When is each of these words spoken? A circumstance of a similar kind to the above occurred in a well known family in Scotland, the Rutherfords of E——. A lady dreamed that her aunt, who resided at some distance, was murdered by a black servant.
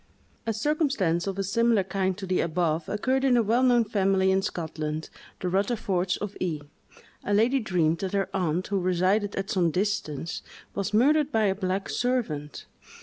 A 0.47 0.51
circumstance 0.53 1.27
of 1.27 1.37
a 1.37 1.43
similar 1.43 1.83
kind 1.83 2.17
to 2.17 2.25
the 2.25 2.39
above 2.41 2.89
occurred 2.89 3.23
in 3.23 3.37
a 3.37 3.43
well 3.43 3.61
known 3.61 3.83
family 3.83 4.31
in 4.31 4.41
Scotland, 4.41 5.09
the 5.41 5.47
Rutherfords 5.47 6.17
of 6.17 6.35
E——. 6.39 6.59
A 7.23 7.35
lady 7.35 7.59
dreamed 7.59 7.99
that 7.99 8.13
her 8.13 8.27
aunt, 8.33 8.65
who 8.69 8.79
resided 8.79 9.35
at 9.35 9.51
some 9.51 9.69
distance, 9.69 10.41
was 10.73 10.91
murdered 10.91 11.31
by 11.31 11.43
a 11.45 11.53
black 11.53 11.87
servant. 11.87 12.65